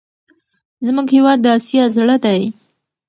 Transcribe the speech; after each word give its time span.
زموږ 0.85 1.07
هېواد 1.15 1.39
د 1.41 1.45
اسیا 1.57 1.83
زړه 1.95 2.15
دی. 2.25 2.41